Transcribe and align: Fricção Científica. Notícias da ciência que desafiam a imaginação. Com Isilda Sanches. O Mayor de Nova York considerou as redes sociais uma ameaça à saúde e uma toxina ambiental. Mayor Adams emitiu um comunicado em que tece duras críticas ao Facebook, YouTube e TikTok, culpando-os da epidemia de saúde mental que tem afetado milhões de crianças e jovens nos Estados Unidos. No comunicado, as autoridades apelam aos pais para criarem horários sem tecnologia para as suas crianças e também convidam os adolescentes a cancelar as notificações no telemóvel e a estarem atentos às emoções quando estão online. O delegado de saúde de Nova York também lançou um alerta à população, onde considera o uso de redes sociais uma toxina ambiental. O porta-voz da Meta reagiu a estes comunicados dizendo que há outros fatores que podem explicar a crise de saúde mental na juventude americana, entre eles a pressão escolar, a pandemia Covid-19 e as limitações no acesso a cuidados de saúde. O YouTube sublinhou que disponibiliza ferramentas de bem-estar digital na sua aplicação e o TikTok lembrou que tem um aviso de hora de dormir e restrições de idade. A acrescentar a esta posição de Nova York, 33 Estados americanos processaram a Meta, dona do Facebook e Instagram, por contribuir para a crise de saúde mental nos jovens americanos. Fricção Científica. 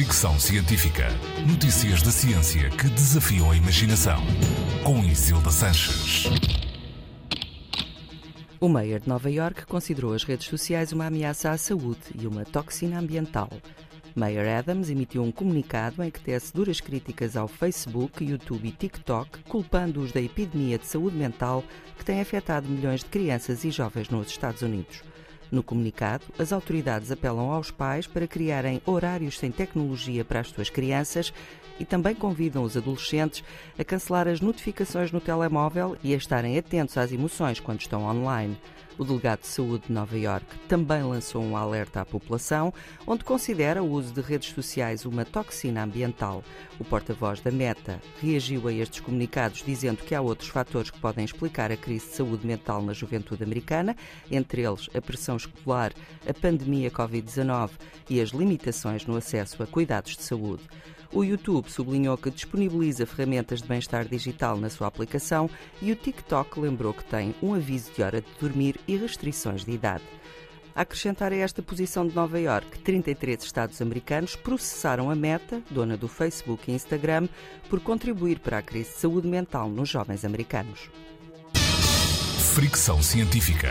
Fricção 0.00 0.40
Científica. 0.40 1.08
Notícias 1.46 2.00
da 2.00 2.10
ciência 2.10 2.70
que 2.70 2.88
desafiam 2.88 3.50
a 3.50 3.54
imaginação. 3.54 4.18
Com 4.82 5.04
Isilda 5.04 5.50
Sanches. 5.50 6.24
O 8.58 8.66
Mayor 8.66 9.00
de 9.00 9.06
Nova 9.10 9.30
York 9.30 9.66
considerou 9.66 10.14
as 10.14 10.24
redes 10.24 10.46
sociais 10.46 10.90
uma 10.92 11.04
ameaça 11.04 11.50
à 11.50 11.58
saúde 11.58 12.00
e 12.18 12.26
uma 12.26 12.46
toxina 12.46 12.98
ambiental. 12.98 13.50
Mayor 14.14 14.48
Adams 14.48 14.88
emitiu 14.88 15.22
um 15.22 15.30
comunicado 15.30 16.02
em 16.02 16.10
que 16.10 16.20
tece 16.20 16.54
duras 16.54 16.80
críticas 16.80 17.36
ao 17.36 17.46
Facebook, 17.46 18.24
YouTube 18.24 18.68
e 18.68 18.72
TikTok, 18.72 19.40
culpando-os 19.50 20.12
da 20.12 20.20
epidemia 20.22 20.78
de 20.78 20.86
saúde 20.86 21.14
mental 21.14 21.62
que 21.98 22.06
tem 22.06 22.22
afetado 22.22 22.66
milhões 22.66 23.00
de 23.00 23.10
crianças 23.10 23.64
e 23.64 23.70
jovens 23.70 24.08
nos 24.08 24.28
Estados 24.28 24.62
Unidos. 24.62 25.02
No 25.50 25.62
comunicado, 25.62 26.24
as 26.38 26.52
autoridades 26.52 27.10
apelam 27.10 27.50
aos 27.50 27.70
pais 27.70 28.06
para 28.06 28.26
criarem 28.26 28.80
horários 28.86 29.38
sem 29.38 29.50
tecnologia 29.50 30.24
para 30.24 30.40
as 30.40 30.48
suas 30.48 30.70
crianças 30.70 31.32
e 31.78 31.84
também 31.84 32.14
convidam 32.14 32.62
os 32.62 32.76
adolescentes 32.76 33.42
a 33.78 33.82
cancelar 33.82 34.28
as 34.28 34.40
notificações 34.40 35.10
no 35.10 35.20
telemóvel 35.20 35.96
e 36.04 36.14
a 36.14 36.16
estarem 36.16 36.56
atentos 36.56 36.96
às 36.96 37.10
emoções 37.10 37.58
quando 37.58 37.80
estão 37.80 38.04
online. 38.04 38.56
O 39.00 39.04
delegado 39.04 39.40
de 39.40 39.46
saúde 39.46 39.86
de 39.86 39.94
Nova 39.94 40.18
York 40.18 40.44
também 40.68 41.02
lançou 41.02 41.42
um 41.42 41.56
alerta 41.56 42.02
à 42.02 42.04
população, 42.04 42.70
onde 43.06 43.24
considera 43.24 43.82
o 43.82 43.90
uso 43.90 44.12
de 44.12 44.20
redes 44.20 44.50
sociais 44.50 45.06
uma 45.06 45.24
toxina 45.24 45.82
ambiental. 45.82 46.44
O 46.78 46.84
porta-voz 46.84 47.40
da 47.40 47.50
Meta 47.50 47.98
reagiu 48.20 48.68
a 48.68 48.72
estes 48.74 49.00
comunicados 49.00 49.62
dizendo 49.64 50.04
que 50.04 50.14
há 50.14 50.20
outros 50.20 50.50
fatores 50.50 50.90
que 50.90 51.00
podem 51.00 51.24
explicar 51.24 51.72
a 51.72 51.78
crise 51.78 52.08
de 52.08 52.16
saúde 52.16 52.46
mental 52.46 52.82
na 52.82 52.92
juventude 52.92 53.42
americana, 53.42 53.96
entre 54.30 54.66
eles 54.66 54.90
a 54.94 55.00
pressão 55.00 55.38
escolar, 55.38 55.94
a 56.28 56.34
pandemia 56.34 56.90
Covid-19 56.90 57.70
e 58.10 58.20
as 58.20 58.28
limitações 58.28 59.06
no 59.06 59.16
acesso 59.16 59.62
a 59.62 59.66
cuidados 59.66 60.14
de 60.14 60.24
saúde. 60.24 60.68
O 61.12 61.24
YouTube 61.24 61.68
sublinhou 61.68 62.16
que 62.16 62.30
disponibiliza 62.30 63.04
ferramentas 63.04 63.60
de 63.60 63.68
bem-estar 63.68 64.06
digital 64.06 64.56
na 64.56 64.70
sua 64.70 64.86
aplicação 64.86 65.50
e 65.82 65.90
o 65.90 65.96
TikTok 65.96 66.60
lembrou 66.60 66.94
que 66.94 67.04
tem 67.04 67.34
um 67.42 67.52
aviso 67.52 67.90
de 67.92 68.02
hora 68.02 68.20
de 68.20 68.28
dormir 68.40 68.78
e 68.86 68.96
restrições 68.96 69.64
de 69.64 69.72
idade. 69.72 70.04
A 70.72 70.82
acrescentar 70.82 71.32
a 71.32 71.36
esta 71.36 71.60
posição 71.62 72.06
de 72.06 72.14
Nova 72.14 72.38
York, 72.38 72.78
33 72.78 73.42
Estados 73.42 73.82
americanos 73.82 74.36
processaram 74.36 75.10
a 75.10 75.16
Meta, 75.16 75.60
dona 75.68 75.96
do 75.96 76.06
Facebook 76.06 76.70
e 76.70 76.74
Instagram, 76.74 77.28
por 77.68 77.80
contribuir 77.80 78.38
para 78.38 78.58
a 78.58 78.62
crise 78.62 78.90
de 78.90 78.96
saúde 78.96 79.26
mental 79.26 79.68
nos 79.68 79.88
jovens 79.88 80.24
americanos. 80.24 80.88
Fricção 82.54 83.02
Científica. 83.02 83.68